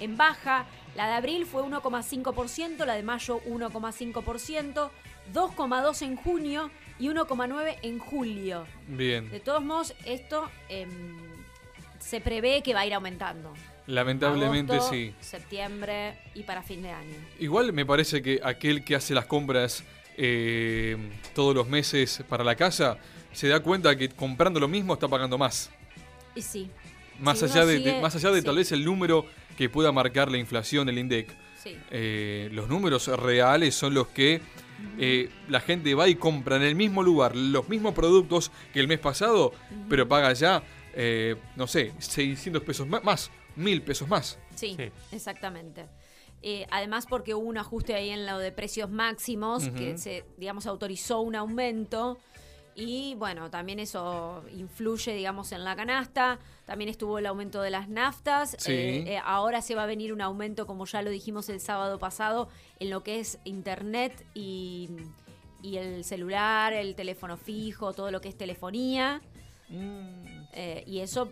en 0.00 0.16
baja. 0.16 0.66
La 0.96 1.08
de 1.08 1.14
abril 1.14 1.44
fue 1.46 1.62
1,5%, 1.62 2.84
la 2.84 2.94
de 2.94 3.02
mayo 3.02 3.40
1,5%, 3.46 4.90
2,2% 5.32 6.02
en 6.02 6.16
junio 6.16 6.70
y 6.98 7.08
1,9% 7.08 7.76
en 7.82 7.98
julio. 7.98 8.66
Bien. 8.88 9.30
De 9.30 9.40
todos 9.40 9.62
modos, 9.64 9.94
esto 10.04 10.48
em, 10.68 10.88
se 11.98 12.20
prevé 12.20 12.62
que 12.62 12.74
va 12.74 12.80
a 12.80 12.86
ir 12.86 12.94
aumentando. 12.94 13.52
Lamentablemente 13.86 14.72
Agosto, 14.74 14.92
sí. 14.94 15.14
Septiembre 15.20 16.18
y 16.34 16.42
para 16.44 16.62
fin 16.62 16.82
de 16.82 16.90
año. 16.90 17.14
Igual 17.38 17.72
me 17.72 17.84
parece 17.84 18.22
que 18.22 18.40
aquel 18.42 18.82
que 18.84 18.94
hace 18.96 19.12
las 19.14 19.26
compras 19.26 19.84
eh, 20.16 20.96
todos 21.34 21.54
los 21.54 21.68
meses 21.68 22.22
para 22.28 22.44
la 22.44 22.54
casa, 22.54 22.96
se 23.32 23.48
da 23.48 23.60
cuenta 23.60 23.94
que 23.96 24.08
comprando 24.08 24.60
lo 24.60 24.68
mismo 24.68 24.94
está 24.94 25.08
pagando 25.08 25.36
más. 25.36 25.70
Y 26.36 26.40
sí, 26.42 26.70
Más 27.20 27.38
Si 27.40 27.44
allá 27.44 27.66
de, 27.66 27.78
sigue- 27.78 27.94
de- 27.94 28.00
más 28.00 28.14
allá 28.16 28.30
de 28.30 28.40
sí. 28.40 28.44
tal 28.46 28.56
vez 28.56 28.72
el 28.72 28.84
número 28.84 29.26
que 29.58 29.68
pueda 29.68 29.92
marcar 29.92 30.30
la 30.30 30.38
inflación, 30.38 30.88
el 30.88 30.98
INDEC, 30.98 31.28
sí. 31.62 31.76
eh, 31.90 32.48
los 32.52 32.68
números 32.68 33.06
reales 33.08 33.74
son 33.74 33.92
los 33.94 34.06
que 34.08 34.40
eh, 34.98 35.30
la 35.48 35.60
gente 35.60 35.94
va 35.94 36.08
y 36.08 36.14
compra 36.14 36.56
en 36.56 36.62
el 36.62 36.74
mismo 36.74 37.02
lugar 37.02 37.34
los 37.36 37.68
mismos 37.68 37.94
productos 37.94 38.50
que 38.72 38.80
el 38.80 38.88
mes 38.88 38.98
pasado, 38.98 39.52
pero 39.88 40.08
paga 40.08 40.32
ya, 40.32 40.62
eh, 40.94 41.36
no 41.56 41.66
sé, 41.66 41.92
600 41.98 42.62
pesos 42.62 42.86
más, 42.86 43.30
1000 43.56 43.82
pesos 43.82 44.08
más. 44.08 44.38
Sí, 44.54 44.76
Sí. 44.78 44.90
exactamente. 45.12 45.86
Eh, 46.42 46.66
además 46.70 47.06
porque 47.08 47.34
hubo 47.34 47.46
un 47.48 47.56
ajuste 47.56 47.94
ahí 47.94 48.10
en 48.10 48.26
lo 48.26 48.38
de 48.38 48.52
precios 48.52 48.90
máximos, 48.90 49.68
que 49.70 49.96
se, 49.96 50.24
digamos, 50.36 50.66
autorizó 50.66 51.20
un 51.20 51.34
aumento. 51.36 52.18
Y 52.76 53.14
bueno, 53.14 53.50
también 53.50 53.78
eso 53.78 54.42
influye, 54.52 55.14
digamos, 55.14 55.52
en 55.52 55.64
la 55.64 55.76
canasta. 55.76 56.38
También 56.64 56.90
estuvo 56.90 57.18
el 57.18 57.26
aumento 57.26 57.62
de 57.62 57.70
las 57.70 57.88
naftas. 57.88 58.56
Sí. 58.58 58.72
Eh, 58.72 59.14
eh, 59.14 59.20
ahora 59.24 59.62
se 59.62 59.74
va 59.74 59.84
a 59.84 59.86
venir 59.86 60.12
un 60.12 60.20
aumento, 60.20 60.66
como 60.66 60.84
ya 60.86 61.02
lo 61.02 61.10
dijimos 61.10 61.48
el 61.48 61.60
sábado 61.60 61.98
pasado, 61.98 62.48
en 62.80 62.90
lo 62.90 63.02
que 63.02 63.20
es 63.20 63.38
internet 63.44 64.26
y, 64.34 64.90
y 65.62 65.76
el 65.76 66.04
celular, 66.04 66.72
el 66.72 66.94
teléfono 66.94 67.36
fijo, 67.36 67.92
todo 67.92 68.10
lo 68.10 68.20
que 68.20 68.28
es 68.28 68.36
telefonía. 68.36 69.20
Eh, 69.70 70.84
y 70.86 71.00
eso, 71.00 71.30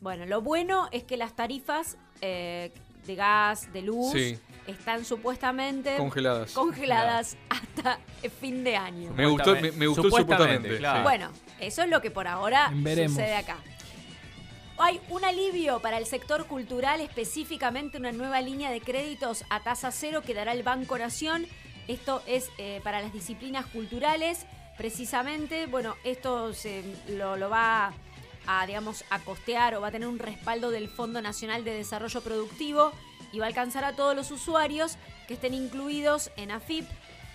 bueno, 0.00 0.26
lo 0.26 0.40
bueno 0.40 0.88
es 0.92 1.04
que 1.04 1.16
las 1.16 1.36
tarifas 1.36 1.98
eh, 2.20 2.72
de 3.06 3.14
gas, 3.14 3.72
de 3.72 3.82
luz, 3.82 4.12
Sí. 4.12 4.38
están 4.66 5.04
supuestamente 5.04 5.96
Congeladas. 5.96 6.52
congeladas 6.52 7.36
hasta 7.48 7.98
el 8.22 8.30
fin 8.30 8.64
de 8.64 8.76
año. 8.76 9.12
Me 9.14 9.26
gustó, 9.26 9.54
me, 9.54 9.72
me 9.72 9.86
gustó 9.86 10.02
Supuestamente, 10.04 10.44
supuestamente. 10.44 10.78
claro. 10.78 10.98
sí. 10.98 11.02
Bueno, 11.04 11.30
eso 11.60 11.82
es 11.82 11.88
lo 11.90 12.00
que 12.00 12.10
por 12.10 12.26
ahora 12.28 12.70
Veremos. 12.74 13.12
sucede 13.12 13.34
acá. 13.34 13.56
Hay 14.78 15.00
un 15.08 15.24
alivio 15.24 15.80
para 15.80 15.96
el 15.96 16.04
sector 16.04 16.46
cultural, 16.46 17.00
específicamente 17.00 17.96
una 17.96 18.12
nueva 18.12 18.42
línea 18.42 18.70
de 18.70 18.80
créditos 18.82 19.44
a 19.48 19.60
tasa 19.62 19.90
cero 19.90 20.20
que 20.24 20.34
dará 20.34 20.52
el 20.52 20.62
Banco 20.62 20.98
Nación. 20.98 21.46
Esto 21.88 22.22
es 22.26 22.50
eh, 22.58 22.80
para 22.84 23.00
las 23.00 23.12
disciplinas 23.12 23.64
culturales. 23.66 24.44
Precisamente, 24.76 25.64
bueno, 25.66 25.94
esto 26.04 26.52
se, 26.52 26.82
lo, 27.08 27.36
lo 27.36 27.48
va 27.48 27.94
a, 28.46 28.66
digamos, 28.66 29.04
a 29.10 29.18
costear 29.20 29.74
o 29.74 29.80
va 29.80 29.88
a 29.88 29.92
tener 29.92 30.08
un 30.08 30.18
respaldo 30.18 30.70
del 30.70 30.88
Fondo 30.88 31.20
Nacional 31.20 31.64
de 31.64 31.72
Desarrollo 31.72 32.20
Productivo 32.20 32.92
y 33.32 33.38
va 33.38 33.46
a 33.46 33.48
alcanzar 33.48 33.84
a 33.84 33.94
todos 33.94 34.14
los 34.14 34.30
usuarios 34.30 34.96
que 35.26 35.34
estén 35.34 35.54
incluidos 35.54 36.30
en 36.36 36.50
AFIP, 36.50 36.86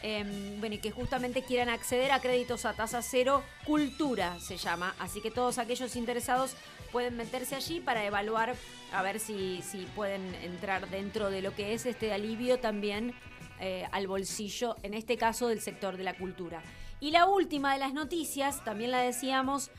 eh, 0.04 0.58
bueno, 0.60 0.76
y 0.76 0.78
que 0.80 0.92
justamente 0.92 1.44
quieran 1.44 1.70
acceder 1.70 2.12
a 2.12 2.20
créditos 2.20 2.66
a 2.66 2.74
tasa 2.74 3.02
cero, 3.02 3.44
cultura 3.66 4.40
se 4.40 4.58
llama. 4.58 4.96
Así 5.00 5.22
que 5.22 5.30
todos 5.30 5.58
aquellos 5.58 5.96
interesados 5.96 6.56
pueden 6.92 7.18
meterse 7.18 7.56
allí 7.56 7.80
para 7.80 8.04
evaluar 8.04 8.56
a 8.92 9.02
ver 9.02 9.20
si, 9.20 9.62
si 9.62 9.86
pueden 9.96 10.34
entrar 10.36 10.90
dentro 10.90 11.30
de 11.30 11.42
lo 11.42 11.56
que 11.56 11.74
es 11.74 11.86
este 11.86 12.12
alivio 12.14 12.60
también 12.60 13.14
eh, 13.60 13.88
al 13.92 14.08
bolsillo, 14.08 14.76
en 14.82 14.94
este 14.94 15.18
caso 15.18 15.48
del 15.48 15.62
sector 15.62 15.98
de 15.98 16.04
la 16.04 16.16
cultura. 16.16 16.64
Y 17.00 17.12
la 17.12 17.26
última 17.26 17.74
de 17.74 17.80
las 17.80 17.94
noticias, 17.94 18.64
también 18.64 18.92
la 18.92 19.02
decíamos, 19.02 19.72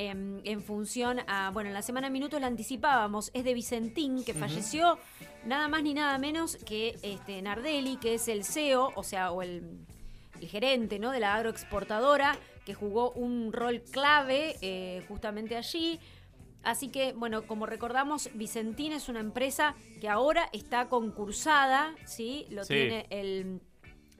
em, 0.00 0.40
en 0.44 0.62
función 0.62 1.20
a, 1.26 1.50
bueno, 1.50 1.68
en 1.68 1.74
la 1.74 1.82
semana 1.82 2.08
minutos 2.08 2.40
la 2.40 2.46
anticipábamos, 2.46 3.30
es 3.34 3.44
de 3.44 3.52
Vicentín, 3.52 4.24
que 4.24 4.32
falleció 4.32 4.98
nada 5.44 5.68
más 5.68 5.82
ni 5.82 5.92
nada 5.92 6.16
menos 6.16 6.56
que 6.64 6.96
este 7.02 7.42
Nardelli, 7.42 7.96
que 7.98 8.14
es 8.14 8.26
el 8.28 8.44
CEO, 8.44 8.92
o 8.96 9.02
sea, 9.02 9.30
o 9.30 9.42
el, 9.42 9.86
el 10.40 10.48
gerente 10.48 10.98
¿no? 10.98 11.10
de 11.10 11.20
la 11.20 11.34
agroexportadora, 11.34 12.38
que 12.64 12.72
jugó 12.72 13.10
un 13.10 13.52
rol 13.52 13.82
clave 13.90 14.56
eh, 14.62 15.04
justamente 15.06 15.56
allí. 15.56 16.00
Así 16.62 16.88
que, 16.88 17.12
bueno, 17.12 17.46
como 17.46 17.66
recordamos, 17.66 18.30
Vicentín 18.34 18.92
es 18.92 19.08
una 19.10 19.20
empresa 19.20 19.74
que 20.00 20.08
ahora 20.08 20.48
está 20.52 20.88
concursada, 20.88 21.94
¿sí? 22.06 22.46
Lo 22.50 22.64
Sí. 22.64 22.74
tiene 22.74 23.06
el... 23.10 23.60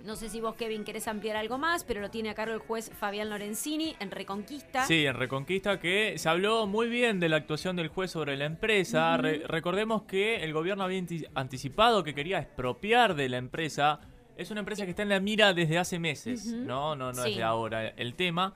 No 0.04 0.16
sé 0.16 0.28
si 0.30 0.40
vos, 0.40 0.54
Kevin, 0.54 0.83
querés 0.85 1.07
ampliar 1.09 1.37
algo 1.37 1.59
más, 1.59 1.85
pero 1.85 2.00
lo 2.00 2.11
tiene 2.11 2.30
a 2.30 2.35
cargo 2.35 2.54
el 2.54 2.61
juez 2.61 2.90
Fabián 2.99 3.28
Lorenzini 3.28 3.95
en 4.00 4.11
Reconquista. 4.11 4.85
Sí, 4.87 5.04
en 5.04 5.14
Reconquista 5.14 5.78
que 5.78 6.14
se 6.19 6.28
habló 6.28 6.66
muy 6.66 6.88
bien 6.88 7.21
de 7.21 7.28
la 7.28 7.37
actuación 7.37 7.76
del 7.76 7.88
juez 7.88 8.11
sobre 8.11 8.37
la 8.37 8.47
empresa. 8.47 9.16
Re- 9.19 9.42
recordemos 9.47 10.02
que 10.04 10.42
el 10.42 10.52
gobierno 10.54 10.85
había 10.85 10.99
anti- 10.99 11.26
anticipado 11.35 12.02
que 12.02 12.14
quería 12.14 12.38
expropiar 12.38 13.14
de 13.14 13.28
la 13.28 13.37
empresa. 13.37 14.00
Es 14.37 14.50
una 14.50 14.61
empresa 14.61 14.85
que 14.85 14.90
está 14.90 15.02
en 15.02 15.11
la 15.11 15.21
mira 15.21 15.52
desde 15.52 15.76
hace 15.78 15.99
meses. 15.99 16.47
¿no? 16.47 16.97
No, 16.97 17.12
no 17.12 17.23
Sí. 17.25 17.33
es 17.33 17.37
de 17.37 17.42
ahora 17.42 17.88
el 17.88 18.14
tema. 18.14 18.54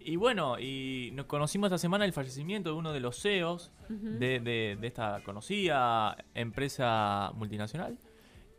Y 0.00 0.16
bueno, 0.16 0.58
y 0.58 1.10
nos 1.14 1.26
conocimos 1.26 1.68
esta 1.68 1.78
semana 1.78 2.04
el 2.04 2.12
fallecimiento 2.12 2.70
de 2.70 2.76
uno 2.76 2.92
de 2.92 3.00
los 3.00 3.20
CEOs 3.20 3.72
de, 3.88 4.38
de- 4.40 4.76
de 4.78 4.86
esta 4.86 5.22
conocida 5.24 6.16
empresa 6.34 7.30
multinacional. 7.34 7.98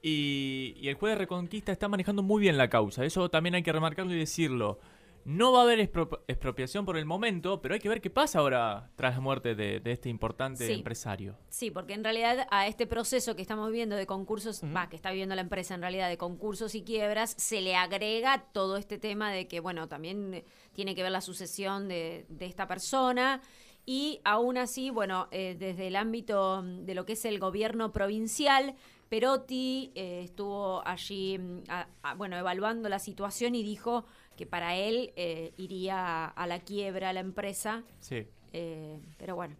Y, 0.01 0.75
y 0.79 0.87
el 0.87 0.95
juez 0.95 1.13
de 1.13 1.19
Reconquista 1.19 1.71
está 1.71 1.87
manejando 1.87 2.23
muy 2.23 2.41
bien 2.41 2.57
la 2.57 2.69
causa. 2.69 3.03
Eso 3.05 3.29
también 3.29 3.55
hay 3.55 3.63
que 3.63 3.71
remarcarlo 3.71 4.13
y 4.13 4.17
decirlo. 4.19 4.79
No 5.25 5.51
va 5.51 5.59
a 5.59 5.63
haber 5.63 5.79
expro- 5.79 6.21
expropiación 6.27 6.85
por 6.85 6.97
el 6.97 7.05
momento, 7.05 7.61
pero 7.61 7.73
hay 7.73 7.81
que 7.81 7.89
ver 7.89 7.99
qué 7.99 8.09
pasa 8.09 8.39
ahora 8.39 8.89
tras 8.95 9.15
la 9.15 9.19
muerte 9.21 9.53
de, 9.53 9.81
de 9.81 9.91
este 9.91 10.07
importante 10.07 10.65
Sí. 10.65 10.71
empresario. 10.73 11.35
Sí, 11.49 11.69
porque 11.69 11.93
en 11.93 12.03
realidad 12.05 12.47
a 12.49 12.67
este 12.67 12.87
proceso 12.87 13.35
que 13.35 13.41
estamos 13.41 13.67
viviendo 13.69 13.97
de 13.97 14.07
concursos, 14.07 14.61
va, 14.63 14.87
que 14.89 14.95
está 14.95 15.11
viviendo 15.11 15.35
la 15.35 15.41
empresa 15.41 15.75
en 15.75 15.81
realidad 15.81 16.07
de 16.07 16.17
concursos 16.17 16.73
y 16.73 16.83
quiebras, 16.83 17.35
se 17.37 17.59
le 17.59 17.75
agrega 17.75 18.45
todo 18.53 18.77
este 18.77 18.97
tema 18.97 19.29
de 19.31 19.47
que, 19.49 19.59
bueno, 19.59 19.89
también 19.89 20.45
tiene 20.71 20.95
que 20.95 21.03
ver 21.03 21.11
la 21.11 21.21
sucesión 21.21 21.89
de, 21.89 22.25
de 22.29 22.45
esta 22.45 22.65
persona. 22.67 23.41
Y 23.85 24.21
aún 24.23 24.57
así, 24.57 24.89
bueno, 24.89 25.27
eh, 25.31 25.55
desde 25.59 25.87
el 25.87 25.95
ámbito 25.97 26.63
de 26.63 26.95
lo 26.95 27.05
que 27.05 27.13
es 27.13 27.25
el 27.25 27.39
gobierno 27.39 27.91
provincial, 27.91 28.75
Perotti 29.09 29.91
eh, 29.95 30.21
estuvo 30.23 30.85
allí, 30.87 31.37
mm, 31.37 31.63
a- 31.67 31.87
a- 32.03 32.15
bueno, 32.15 32.37
evaluando 32.37 32.89
la 32.89 32.99
situación 32.99 33.55
y 33.55 33.63
dijo 33.63 34.05
que 34.37 34.45
para 34.45 34.75
él 34.75 35.11
eh, 35.15 35.53
iría 35.57 36.25
a 36.25 36.47
la 36.47 36.59
quiebra 36.59 37.11
la 37.13 37.19
empresa. 37.19 37.83
Sí. 37.99 38.27
Eh, 38.53 38.99
pero 39.17 39.35
bueno, 39.35 39.55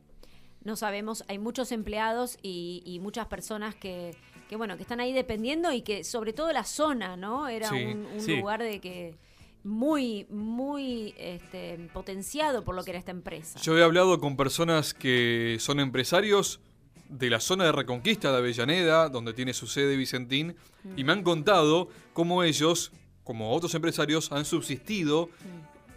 no 0.64 0.76
sabemos, 0.76 1.24
hay 1.28 1.40
muchos 1.40 1.72
empleados 1.72 2.38
y, 2.42 2.82
y 2.86 3.00
muchas 3.00 3.28
personas 3.28 3.76
que, 3.76 4.16
que, 4.50 4.56
bueno, 4.56 4.76
que 4.78 4.84
están 4.84 5.00
ahí 5.00 5.14
dependiendo 5.14 5.72
y 5.72 5.82
que 5.82 6.04
sobre 6.04 6.32
todo 6.34 6.52
la 6.54 6.64
zona, 6.64 7.18
¿no? 7.18 7.48
Era 7.48 7.70
Sí, 7.70 7.84
un, 7.86 8.06
un 8.06 8.20
sí. 8.22 8.38
lugar 8.38 8.62
de 8.62 8.80
que 8.80 9.16
muy, 9.64 10.26
muy 10.30 11.14
este, 11.18 11.90
potenciado 11.94 12.64
por 12.64 12.76
lo 12.76 12.84
que 12.84 12.92
era 12.92 13.00
esta 13.00 13.12
empresa. 13.12 13.60
Yo 13.60 13.78
he 13.78 13.84
hablado 13.84 14.20
con 14.20 14.38
personas 14.38 14.94
que 14.94 15.58
son 15.60 15.80
empresarios 15.82 16.62
de 17.10 17.30
la 17.30 17.40
zona 17.40 17.66
de 17.66 17.72
Reconquista 17.72 18.32
de 18.32 18.38
Avellaneda, 18.38 19.10
donde 19.10 19.34
tiene 19.34 19.54
su 19.54 19.68
sede 19.68 19.98
Vicentín, 19.98 20.56
y 20.96 21.04
me 21.04 21.12
han 21.12 21.24
contado 21.24 21.90
cómo 22.14 22.44
ellos, 22.44 22.92
como 23.24 23.52
otros 23.52 23.74
empresarios, 23.76 24.32
han 24.32 24.46
subsistido. 24.46 25.30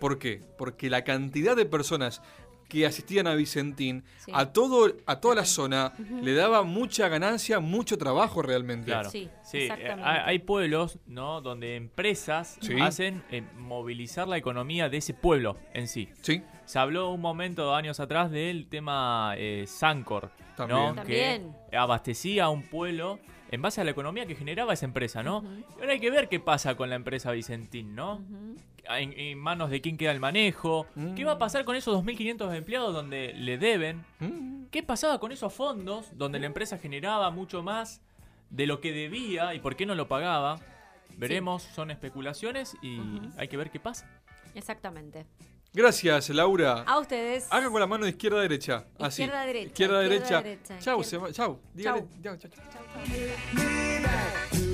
¿Por 0.00 0.18
qué? 0.18 0.40
Porque 0.58 0.90
la 0.90 1.04
cantidad 1.04 1.54
de 1.54 1.66
personas 1.66 2.22
que 2.72 2.86
asistían 2.86 3.26
a 3.26 3.34
Vicentín, 3.34 4.02
Sí. 4.16 4.32
a 4.34 4.46
todo 4.46 4.90
a 5.04 5.20
toda 5.20 5.34
la 5.34 5.44
zona, 5.44 5.92
le 6.22 6.32
daba 6.32 6.62
mucha 6.62 7.06
ganancia, 7.08 7.60
mucho 7.60 7.98
trabajo 7.98 8.40
realmente. 8.40 8.86
Claro. 8.86 9.10
Sí, 9.10 9.28
Sí, 9.44 9.58
eh, 9.70 9.94
hay, 10.02 10.20
hay 10.24 10.38
pueblos, 10.38 10.98
¿no? 11.06 11.42
Donde 11.42 11.76
empresas 11.76 12.56
Sí. 12.62 12.80
hacen 12.80 13.22
eh, 13.30 13.42
movilizar 13.58 14.26
la 14.26 14.38
economía 14.38 14.88
de 14.88 14.96
ese 14.96 15.12
pueblo 15.12 15.58
en 15.74 15.86
sí. 15.86 16.08
Sí, 16.22 16.42
Se 16.64 16.78
habló 16.78 17.10
un 17.10 17.20
momento 17.20 17.74
años 17.74 18.00
atrás 18.00 18.30
del 18.30 18.68
tema 18.68 19.34
eh, 19.36 19.64
Sancor, 19.66 20.30
También. 20.56 20.78
¿no? 20.80 20.94
También. 20.94 21.54
Que 21.70 21.76
abastecía 21.76 22.44
a 22.44 22.48
un 22.48 22.62
pueblo 22.62 23.18
en 23.50 23.60
base 23.60 23.82
a 23.82 23.84
la 23.84 23.90
economía 23.90 24.24
que 24.24 24.34
generaba 24.34 24.72
esa 24.72 24.86
empresa, 24.86 25.22
¿no? 25.22 25.44
Y 25.76 25.80
ahora 25.80 25.92
hay 25.92 26.00
que 26.00 26.10
ver 26.10 26.30
qué 26.30 26.40
pasa 26.40 26.74
con 26.74 26.88
la 26.88 26.96
empresa 26.96 27.32
Vicentín, 27.32 27.94
¿no? 27.94 28.22
En, 28.84 29.12
en 29.18 29.38
manos 29.38 29.70
de 29.70 29.80
quién 29.80 29.96
queda 29.96 30.10
el 30.12 30.20
manejo. 30.20 30.86
Mm. 30.96 31.14
¿Qué 31.14 31.24
va 31.24 31.32
a 31.32 31.38
pasar 31.38 31.64
con 31.64 31.76
esos 31.76 32.04
2.500 32.04 32.54
empleados 32.56 32.92
donde 32.92 33.32
le 33.34 33.56
deben? 33.58 34.04
Mm. 34.18 34.64
¿Qué 34.70 34.82
pasaba 34.82 35.20
con 35.20 35.30
esos 35.32 35.52
fondos 35.52 36.06
donde 36.16 36.38
la 36.40 36.46
empresa 36.46 36.78
generaba 36.78 37.30
mucho 37.30 37.62
más 37.62 38.00
de 38.50 38.66
lo 38.66 38.80
que 38.80 38.92
debía 38.92 39.54
y 39.54 39.60
por 39.60 39.76
qué 39.76 39.86
no 39.86 39.94
lo 39.94 40.08
pagaba? 40.08 40.58
Veremos, 41.16 41.62
son 41.62 41.90
especulaciones 41.90 42.74
y 42.82 42.98
hay 43.36 43.48
que 43.48 43.56
ver 43.56 43.70
qué 43.70 43.78
pasa. 43.78 44.08
Exactamente. 44.54 45.26
Gracias, 45.74 46.28
Laura. 46.30 46.82
A 46.86 46.98
ustedes. 46.98 47.46
Hagan 47.50 47.70
con 47.70 47.80
la 47.80 47.86
mano 47.86 48.06
izquierda 48.06 48.40
derecha. 48.40 48.84
Así. 48.98 49.22
Izquierda, 49.22 49.46
derecha, 49.46 49.66
Izquierda, 49.68 50.02
izquierda, 50.02 50.42
derecha. 50.42 50.42
derecha, 50.42 50.78
Chau, 50.80 51.00
izquierda. 51.00 51.04
se 51.04 51.16
va- 51.18 51.32
chau. 51.32 51.60
Dígale- 51.74 52.06
Chau. 52.22 52.36
chau, 52.36 52.50
chau, 52.50 52.50
chau. 52.50 52.82
Chau, 54.52 54.68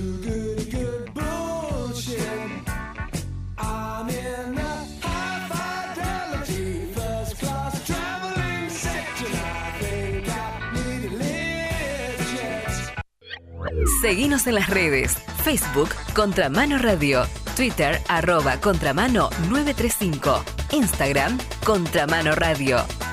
jet. 14.02 14.08
Seguinos 14.08 14.46
en 14.46 14.54
las 14.54 14.68
redes. 14.68 15.16
Facebook 15.44 15.90
Contramano 16.14 16.78
Radio. 16.78 17.26
Twitter 17.56 18.00
arroba 18.08 18.60
contramano 18.60 19.30
935. 19.50 20.44
Instagram 20.72 21.38
Contramano 21.64 22.34
Radio. 22.34 23.07